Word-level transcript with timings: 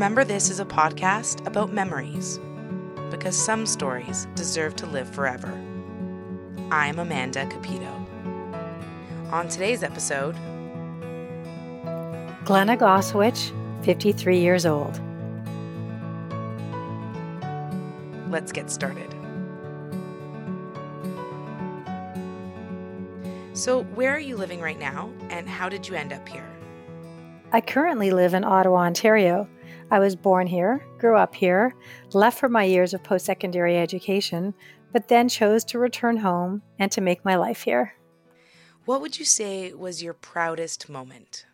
Remember 0.00 0.24
This 0.24 0.48
is 0.48 0.60
a 0.60 0.64
podcast 0.64 1.46
about 1.46 1.74
memories, 1.74 2.40
because 3.10 3.36
some 3.36 3.66
stories 3.66 4.26
deserve 4.34 4.74
to 4.76 4.86
live 4.86 5.06
forever. 5.14 5.52
I'm 6.70 6.98
Amanda 6.98 7.44
Cupido. 7.44 7.92
On 9.30 9.46
today's 9.46 9.82
episode, 9.82 10.36
Glenna 12.46 12.78
Goswich, 12.78 13.52
53 13.82 14.38
years 14.38 14.64
old. 14.64 14.98
let's 18.30 18.52
get 18.52 18.70
started. 18.70 19.14
So, 23.52 23.82
where 23.94 24.14
are 24.14 24.18
you 24.18 24.38
living 24.38 24.62
right 24.62 24.78
now, 24.78 25.12
and 25.28 25.46
how 25.46 25.68
did 25.68 25.86
you 25.86 25.94
end 25.94 26.14
up 26.14 26.26
here? 26.26 26.48
I 27.52 27.60
currently 27.60 28.12
live 28.12 28.32
in 28.32 28.44
Ottawa, 28.44 28.78
Ontario. 28.78 29.46
I 29.90 29.98
was 29.98 30.14
born 30.14 30.46
here, 30.46 30.86
grew 30.98 31.16
up 31.16 31.34
here, 31.34 31.74
left 32.12 32.38
for 32.38 32.48
my 32.48 32.62
years 32.62 32.94
of 32.94 33.02
post 33.02 33.26
secondary 33.26 33.76
education, 33.76 34.54
but 34.92 35.08
then 35.08 35.28
chose 35.28 35.64
to 35.64 35.78
return 35.78 36.16
home 36.16 36.62
and 36.78 36.92
to 36.92 37.00
make 37.00 37.24
my 37.24 37.34
life 37.34 37.62
here. 37.62 37.94
What 38.84 39.00
would 39.00 39.18
you 39.18 39.24
say 39.24 39.72
was 39.72 40.02
your 40.02 40.14
proudest 40.14 40.88
moment? 40.88 41.46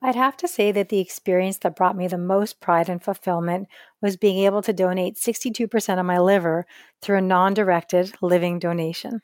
I'd 0.00 0.16
have 0.16 0.36
to 0.38 0.48
say 0.48 0.70
that 0.72 0.90
the 0.90 0.98
experience 0.98 1.58
that 1.58 1.76
brought 1.76 1.96
me 1.96 2.08
the 2.08 2.18
most 2.18 2.60
pride 2.60 2.88
and 2.88 3.02
fulfillment 3.02 3.68
was 4.02 4.18
being 4.18 4.44
able 4.44 4.60
to 4.62 4.72
donate 4.72 5.16
62% 5.16 5.98
of 5.98 6.04
my 6.04 6.18
liver 6.18 6.66
through 7.00 7.18
a 7.18 7.22
non 7.22 7.54
directed 7.54 8.12
living 8.20 8.58
donation. 8.58 9.22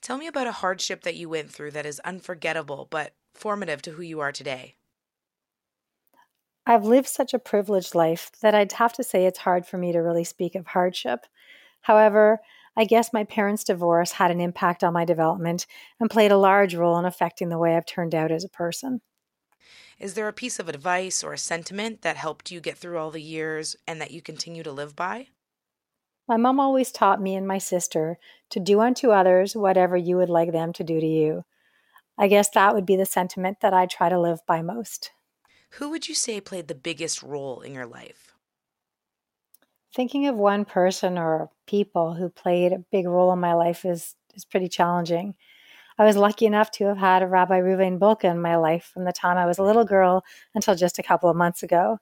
Tell 0.00 0.16
me 0.16 0.26
about 0.26 0.46
a 0.46 0.52
hardship 0.52 1.02
that 1.02 1.16
you 1.16 1.28
went 1.28 1.50
through 1.50 1.72
that 1.72 1.86
is 1.86 2.00
unforgettable 2.00 2.88
but 2.90 3.14
formative 3.34 3.82
to 3.82 3.92
who 3.92 4.02
you 4.02 4.20
are 4.20 4.32
today. 4.32 4.76
I've 6.64 6.84
lived 6.84 7.08
such 7.08 7.34
a 7.34 7.38
privileged 7.38 7.94
life 7.94 8.30
that 8.40 8.54
I'd 8.54 8.72
have 8.72 8.92
to 8.94 9.02
say 9.02 9.26
it's 9.26 9.40
hard 9.40 9.66
for 9.66 9.78
me 9.78 9.92
to 9.92 9.98
really 9.98 10.24
speak 10.24 10.54
of 10.54 10.68
hardship. 10.68 11.26
However, 11.82 12.40
I 12.76 12.84
guess 12.84 13.12
my 13.12 13.24
parents' 13.24 13.64
divorce 13.64 14.12
had 14.12 14.30
an 14.30 14.40
impact 14.40 14.84
on 14.84 14.92
my 14.92 15.04
development 15.04 15.66
and 16.00 16.08
played 16.08 16.32
a 16.32 16.36
large 16.36 16.74
role 16.74 16.98
in 16.98 17.04
affecting 17.04 17.48
the 17.48 17.58
way 17.58 17.76
I've 17.76 17.86
turned 17.86 18.14
out 18.14 18.30
as 18.30 18.44
a 18.44 18.48
person. 18.48 19.00
Is 19.98 20.14
there 20.14 20.28
a 20.28 20.32
piece 20.32 20.58
of 20.58 20.68
advice 20.68 21.22
or 21.22 21.32
a 21.32 21.38
sentiment 21.38 22.02
that 22.02 22.16
helped 22.16 22.50
you 22.50 22.60
get 22.60 22.78
through 22.78 22.98
all 22.98 23.10
the 23.10 23.22
years 23.22 23.76
and 23.86 24.00
that 24.00 24.10
you 24.10 24.22
continue 24.22 24.62
to 24.62 24.72
live 24.72 24.96
by? 24.96 25.28
My 26.28 26.36
mom 26.36 26.60
always 26.60 26.92
taught 26.92 27.20
me 27.20 27.34
and 27.34 27.46
my 27.46 27.58
sister 27.58 28.18
to 28.50 28.60
do 28.60 28.80
unto 28.80 29.10
others 29.10 29.54
whatever 29.54 29.96
you 29.96 30.16
would 30.16 30.30
like 30.30 30.52
them 30.52 30.72
to 30.74 30.84
do 30.84 31.00
to 31.00 31.06
you. 31.06 31.44
I 32.18 32.28
guess 32.28 32.48
that 32.50 32.74
would 32.74 32.86
be 32.86 32.96
the 32.96 33.06
sentiment 33.06 33.60
that 33.60 33.74
I 33.74 33.86
try 33.86 34.08
to 34.08 34.20
live 34.20 34.40
by 34.46 34.62
most. 34.62 35.10
Who 35.76 35.88
would 35.88 36.06
you 36.06 36.14
say 36.14 36.38
played 36.40 36.68
the 36.68 36.74
biggest 36.74 37.22
role 37.22 37.62
in 37.62 37.72
your 37.72 37.86
life? 37.86 38.34
Thinking 39.94 40.26
of 40.26 40.36
one 40.36 40.66
person 40.66 41.16
or 41.16 41.50
people 41.66 42.12
who 42.12 42.28
played 42.28 42.72
a 42.72 42.84
big 42.92 43.06
role 43.06 43.32
in 43.32 43.40
my 43.40 43.54
life 43.54 43.86
is, 43.86 44.14
is 44.34 44.44
pretty 44.44 44.68
challenging. 44.68 45.34
I 45.98 46.04
was 46.04 46.16
lucky 46.16 46.44
enough 46.44 46.70
to 46.72 46.84
have 46.86 46.98
had 46.98 47.22
a 47.22 47.26
Rabbi 47.26 47.58
Reuven 47.58 47.98
Bulka 47.98 48.24
in 48.24 48.40
my 48.40 48.56
life 48.56 48.90
from 48.92 49.04
the 49.04 49.12
time 49.12 49.38
I 49.38 49.46
was 49.46 49.58
a 49.58 49.62
little 49.62 49.84
girl 49.84 50.24
until 50.54 50.74
just 50.74 50.98
a 50.98 51.02
couple 51.02 51.30
of 51.30 51.36
months 51.36 51.62
ago. 51.62 51.98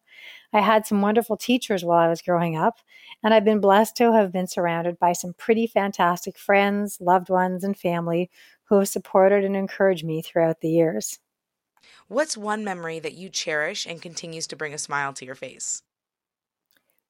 I 0.52 0.60
had 0.60 0.84
some 0.84 1.00
wonderful 1.00 1.36
teachers 1.36 1.84
while 1.84 1.98
I 1.98 2.08
was 2.08 2.22
growing 2.22 2.56
up, 2.56 2.78
and 3.22 3.32
I've 3.32 3.44
been 3.44 3.60
blessed 3.60 3.96
to 3.98 4.12
have 4.12 4.32
been 4.32 4.48
surrounded 4.48 4.98
by 4.98 5.12
some 5.12 5.34
pretty 5.34 5.68
fantastic 5.68 6.38
friends, 6.38 6.98
loved 7.00 7.28
ones, 7.28 7.62
and 7.62 7.76
family 7.76 8.30
who 8.64 8.78
have 8.78 8.88
supported 8.88 9.44
and 9.44 9.56
encouraged 9.56 10.04
me 10.04 10.22
throughout 10.22 10.60
the 10.60 10.70
years. 10.70 11.20
What's 12.08 12.36
one 12.36 12.64
memory 12.64 12.98
that 12.98 13.14
you 13.14 13.28
cherish 13.28 13.86
and 13.86 14.02
continues 14.02 14.46
to 14.48 14.56
bring 14.56 14.74
a 14.74 14.78
smile 14.78 15.12
to 15.14 15.24
your 15.24 15.34
face? 15.34 15.82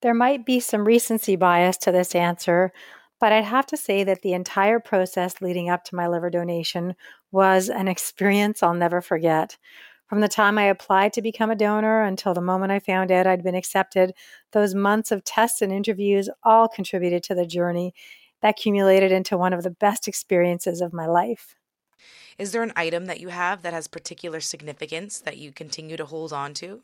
There 0.01 0.13
might 0.13 0.45
be 0.45 0.59
some 0.59 0.85
recency 0.85 1.35
bias 1.35 1.77
to 1.77 1.91
this 1.91 2.15
answer, 2.15 2.71
but 3.19 3.31
I'd 3.31 3.43
have 3.43 3.67
to 3.67 3.77
say 3.77 4.03
that 4.03 4.23
the 4.23 4.33
entire 4.33 4.79
process 4.79 5.41
leading 5.41 5.69
up 5.69 5.83
to 5.85 5.95
my 5.95 6.07
liver 6.07 6.29
donation 6.29 6.95
was 7.31 7.69
an 7.69 7.87
experience 7.87 8.63
I'll 8.63 8.73
never 8.73 9.01
forget. 9.01 9.57
From 10.07 10.21
the 10.21 10.27
time 10.27 10.57
I 10.57 10.63
applied 10.63 11.13
to 11.13 11.21
become 11.21 11.51
a 11.51 11.55
donor 11.55 12.01
until 12.01 12.33
the 12.33 12.41
moment 12.41 12.71
I 12.71 12.79
found 12.79 13.11
out 13.11 13.27
I'd 13.27 13.43
been 13.43 13.55
accepted, 13.55 14.13
those 14.51 14.75
months 14.75 15.11
of 15.11 15.23
tests 15.23 15.61
and 15.61 15.71
interviews 15.71 16.29
all 16.43 16.67
contributed 16.67 17.23
to 17.23 17.35
the 17.35 17.45
journey 17.45 17.93
that 18.41 18.49
accumulated 18.49 19.11
into 19.11 19.37
one 19.37 19.53
of 19.53 19.63
the 19.63 19.69
best 19.69 20.07
experiences 20.07 20.81
of 20.81 20.91
my 20.91 21.05
life. 21.05 21.55
Is 22.37 22.51
there 22.51 22.63
an 22.63 22.73
item 22.75 23.05
that 23.05 23.19
you 23.19 23.29
have 23.29 23.61
that 23.61 23.73
has 23.73 23.87
particular 23.87 24.39
significance 24.39 25.19
that 25.19 25.37
you 25.37 25.51
continue 25.51 25.97
to 25.97 26.05
hold 26.05 26.33
on 26.33 26.53
to? 26.55 26.81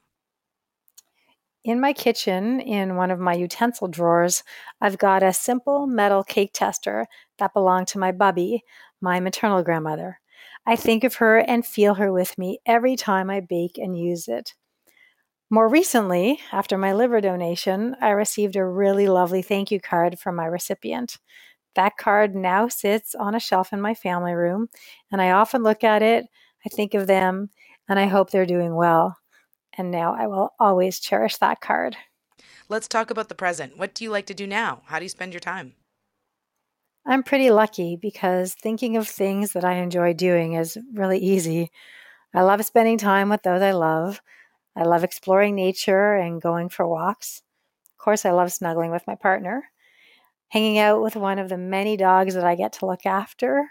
In 1.63 1.81
my 1.81 1.91
kitchen, 1.91 2.61
in 2.61 2.95
one 2.95 3.11
of 3.11 3.19
my 3.19 3.33
utensil 3.33 3.87
drawers, 3.87 4.43
I've 4.79 4.97
got 4.97 5.21
a 5.21 5.33
simple 5.33 5.85
metal 5.85 6.23
cake 6.23 6.51
tester 6.53 7.07
that 7.39 7.53
belonged 7.53 7.87
to 7.89 7.99
my 7.99 8.11
bubby, 8.11 8.63
my 9.01 9.19
maternal 9.19 9.63
grandmother. 9.63 10.19
I 10.65 10.75
think 10.75 11.03
of 11.03 11.15
her 11.15 11.37
and 11.37 11.65
feel 11.65 11.95
her 11.95 12.11
with 12.11 12.37
me 12.37 12.59
every 12.65 12.95
time 12.95 13.29
I 13.29 13.41
bake 13.41 13.77
and 13.77 13.97
use 13.97 14.27
it. 14.27 14.53
More 15.49 15.69
recently, 15.69 16.39
after 16.51 16.77
my 16.77 16.93
liver 16.93 17.21
donation, 17.21 17.95
I 18.01 18.09
received 18.09 18.55
a 18.55 18.65
really 18.65 19.07
lovely 19.07 19.41
thank 19.41 19.71
you 19.71 19.79
card 19.79 20.19
from 20.19 20.35
my 20.35 20.45
recipient. 20.45 21.17
That 21.77 21.95
card 21.95 22.35
now 22.35 22.67
sits 22.67 23.15
on 23.15 23.33
a 23.33 23.39
shelf 23.39 23.71
in 23.71 23.79
my 23.79 23.93
family 23.93 24.33
room, 24.33 24.67
and 25.09 25.21
I 25.21 25.31
often 25.31 25.63
look 25.63 25.85
at 25.85 26.01
it, 26.01 26.25
I 26.65 26.69
think 26.69 26.93
of 26.93 27.07
them, 27.07 27.49
and 27.87 27.97
I 27.97 28.07
hope 28.07 28.29
they're 28.29 28.45
doing 28.45 28.75
well 28.75 29.17
and 29.77 29.91
now 29.91 30.15
I 30.15 30.27
will 30.27 30.53
always 30.59 30.99
cherish 30.99 31.37
that 31.37 31.61
card. 31.61 31.95
Let's 32.67 32.87
talk 32.87 33.11
about 33.11 33.29
the 33.29 33.35
present. 33.35 33.77
What 33.77 33.93
do 33.93 34.03
you 34.03 34.09
like 34.09 34.25
to 34.25 34.33
do 34.33 34.47
now? 34.47 34.81
How 34.85 34.99
do 34.99 35.05
you 35.05 35.09
spend 35.09 35.33
your 35.33 35.39
time? 35.39 35.75
I'm 37.05 37.23
pretty 37.23 37.51
lucky 37.51 37.95
because 37.95 38.53
thinking 38.53 38.97
of 38.97 39.07
things 39.07 39.53
that 39.53 39.63
I 39.63 39.75
enjoy 39.75 40.13
doing 40.13 40.53
is 40.53 40.77
really 40.93 41.19
easy. 41.19 41.71
I 42.33 42.41
love 42.41 42.65
spending 42.65 42.97
time 42.97 43.29
with 43.29 43.43
those 43.43 43.61
I 43.61 43.71
love. 43.71 44.21
I 44.75 44.83
love 44.83 45.03
exploring 45.03 45.55
nature 45.55 46.15
and 46.15 46.41
going 46.41 46.67
for 46.69 46.85
walks. 46.85 47.41
Of 47.93 48.03
course, 48.03 48.25
I 48.25 48.31
love 48.31 48.51
snuggling 48.51 48.91
with 48.91 49.07
my 49.07 49.15
partner, 49.15 49.63
hanging 50.49 50.77
out 50.77 51.01
with 51.01 51.15
one 51.15 51.39
of 51.39 51.49
the 51.49 51.57
many 51.57 51.97
dogs 51.97 52.33
that 52.35 52.45
I 52.45 52.55
get 52.55 52.73
to 52.73 52.85
look 52.85 53.05
after. 53.05 53.69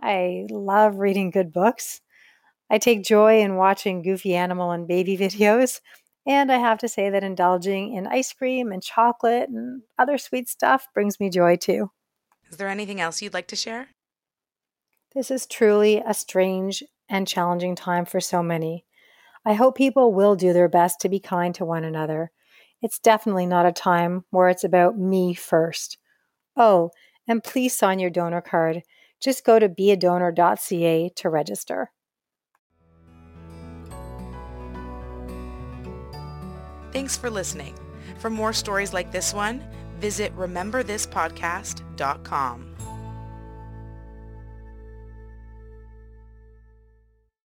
I 0.00 0.46
love 0.50 0.98
reading 0.98 1.30
good 1.30 1.52
books. 1.52 2.00
I 2.70 2.78
take 2.78 3.04
joy 3.04 3.40
in 3.40 3.56
watching 3.56 4.02
goofy 4.02 4.34
animal 4.34 4.70
and 4.70 4.88
baby 4.88 5.16
videos. 5.18 5.80
And 6.26 6.50
I 6.50 6.56
have 6.56 6.78
to 6.78 6.88
say 6.88 7.10
that 7.10 7.22
indulging 7.22 7.94
in 7.94 8.06
ice 8.06 8.32
cream 8.32 8.72
and 8.72 8.82
chocolate 8.82 9.50
and 9.50 9.82
other 9.98 10.16
sweet 10.16 10.48
stuff 10.48 10.88
brings 10.94 11.20
me 11.20 11.28
joy 11.28 11.56
too. 11.56 11.90
Is 12.50 12.56
there 12.56 12.68
anything 12.68 13.00
else 13.00 13.20
you'd 13.20 13.34
like 13.34 13.48
to 13.48 13.56
share? 13.56 13.88
This 15.14 15.30
is 15.30 15.46
truly 15.46 16.02
a 16.04 16.14
strange 16.14 16.82
and 17.08 17.28
challenging 17.28 17.76
time 17.76 18.06
for 18.06 18.20
so 18.20 18.42
many. 18.42 18.86
I 19.44 19.52
hope 19.52 19.76
people 19.76 20.14
will 20.14 20.34
do 20.34 20.52
their 20.52 20.68
best 20.68 21.00
to 21.00 21.08
be 21.08 21.20
kind 21.20 21.54
to 21.56 21.64
one 21.64 21.84
another. 21.84 22.30
It's 22.80 22.98
definitely 22.98 23.46
not 23.46 23.66
a 23.66 23.72
time 23.72 24.24
where 24.30 24.48
it's 24.48 24.64
about 24.64 24.98
me 24.98 25.34
first. 25.34 25.98
Oh, 26.56 26.90
and 27.26 27.42
please 27.42 27.76
sign 27.76 27.98
your 27.98 28.10
donor 28.10 28.40
card. 28.40 28.84
Just 29.20 29.44
go 29.44 29.58
to 29.58 29.68
beadonor.ca 29.68 31.10
to 31.16 31.30
register. 31.30 31.90
Thanks 36.92 37.16
for 37.16 37.28
listening. 37.30 37.74
For 38.18 38.30
more 38.30 38.52
stories 38.52 38.92
like 38.92 39.10
this 39.10 39.34
one, 39.34 39.64
visit 39.98 40.32
rememberthispodcast.com. 40.36 42.73